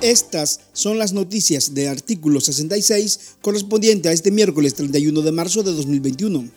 [0.00, 5.72] Estas son las noticias de artículo 66 correspondiente a este miércoles 31 de marzo de
[5.72, 6.48] 2021.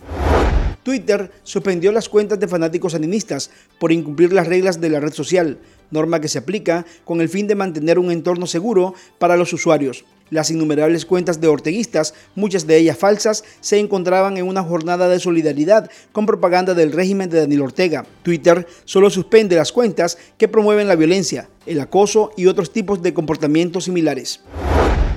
[0.83, 5.59] Twitter suspendió las cuentas de fanáticos animistas por incumplir las reglas de la red social,
[5.91, 10.05] norma que se aplica con el fin de mantener un entorno seguro para los usuarios.
[10.32, 15.20] Las innumerables cuentas de orteguistas, muchas de ellas falsas, se encontraban en una jornada de
[15.20, 18.05] solidaridad con propaganda del régimen de Daniel Ortega.
[18.23, 23.13] Twitter solo suspende las cuentas que promueven la violencia, el acoso y otros tipos de
[23.13, 24.40] comportamientos similares.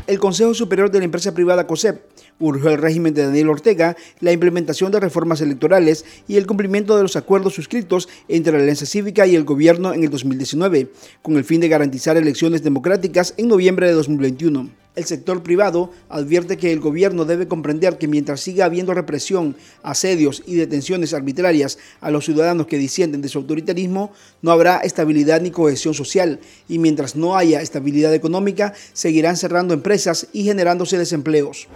[0.08, 2.02] El Consejo Superior de la Empresa Privada COSEP
[2.40, 7.04] urgió al régimen de Daniel Ortega la implementación de reformas electorales y el cumplimiento de
[7.04, 10.90] los acuerdos suscritos entre la Alianza Cívica y el gobierno en el 2019,
[11.22, 14.83] con el fin de garantizar elecciones democráticas en noviembre de 2021.
[14.96, 20.44] El sector privado advierte que el gobierno debe comprender que mientras siga habiendo represión, asedios
[20.46, 25.50] y detenciones arbitrarias a los ciudadanos que disienten de su autoritarismo, no habrá estabilidad ni
[25.50, 31.66] cohesión social y mientras no haya estabilidad económica, seguirán cerrando empresas y generándose desempleos.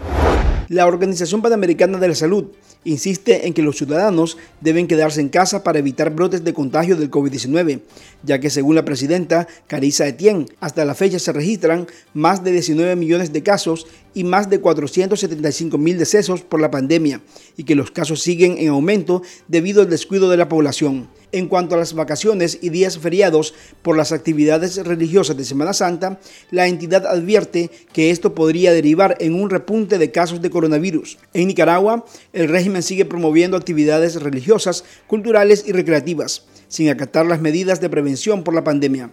[0.68, 2.48] La Organización Panamericana de la Salud
[2.84, 7.10] insiste en que los ciudadanos deben quedarse en casa para evitar brotes de contagio del
[7.10, 7.80] COVID-19,
[8.22, 12.96] ya que según la presidenta Carissa Etienne, hasta la fecha se registran más de 19
[12.96, 17.20] millones de casos y más de 475 mil decesos por la pandemia,
[17.56, 21.08] y que los casos siguen en aumento debido al descuido de la población.
[21.30, 26.18] En cuanto a las vacaciones y días feriados por las actividades religiosas de Semana Santa,
[26.50, 31.18] la entidad advierte que esto podría derivar en un repunte de casos de coronavirus.
[31.34, 37.80] En Nicaragua, el régimen sigue promoviendo actividades religiosas, culturales y recreativas, sin acatar las medidas
[37.80, 39.10] de prevención por la pandemia.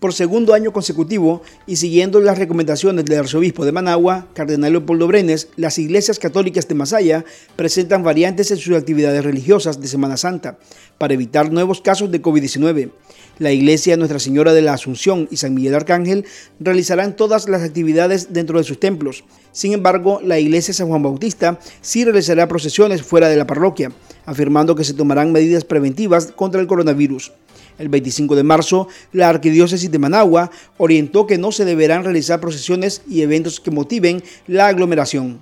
[0.00, 5.48] Por segundo año consecutivo y siguiendo las recomendaciones del arzobispo de Managua, Cardenal Leopoldo Brenes,
[5.56, 7.24] las iglesias católicas de Masaya
[7.56, 10.58] presentan variantes en sus actividades religiosas de Semana Santa
[10.98, 12.90] para evitar nuevos casos de COVID-19.
[13.38, 16.26] La iglesia Nuestra Señora de la Asunción y San Miguel Arcángel
[16.60, 19.24] realizarán todas las actividades dentro de sus templos.
[19.52, 23.92] Sin embargo, la iglesia San Juan Bautista sí realizará procesiones fuera de la parroquia,
[24.26, 27.32] afirmando que se tomarán medidas preventivas contra el coronavirus.
[27.78, 33.02] El 25 de marzo, la Arquidiócesis de Managua orientó que no se deberán realizar procesiones
[33.08, 35.40] y eventos que motiven la aglomeración.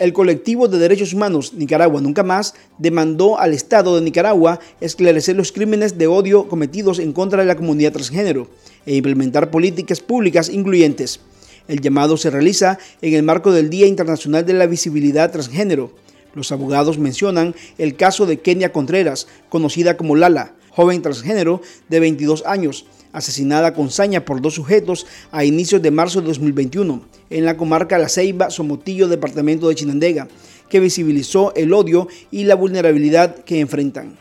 [0.00, 5.52] El colectivo de derechos humanos Nicaragua Nunca Más demandó al Estado de Nicaragua esclarecer los
[5.52, 8.48] crímenes de odio cometidos en contra de la comunidad transgénero
[8.86, 11.20] e implementar políticas públicas incluyentes.
[11.68, 15.92] El llamado se realiza en el marco del Día Internacional de la Visibilidad Transgénero.
[16.34, 22.44] Los abogados mencionan el caso de Kenia Contreras, conocida como Lala, joven transgénero de 22
[22.46, 27.56] años, asesinada con saña por dos sujetos a inicios de marzo de 2021 en la
[27.56, 30.28] comarca La Ceiba, Somotillo, departamento de Chinandega,
[30.68, 34.16] que visibilizó el odio y la vulnerabilidad que enfrentan.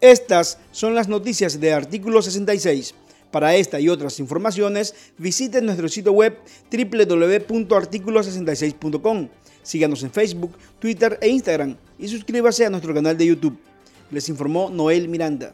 [0.00, 2.94] Estas son las noticias de artículo 66.
[3.30, 6.36] Para esta y otras informaciones, visite nuestro sitio web
[6.72, 9.28] www.articulo66.com.
[9.62, 13.56] Síganos en Facebook, Twitter e Instagram y suscríbase a nuestro canal de YouTube.
[14.10, 15.52] Les informó Noel Miranda.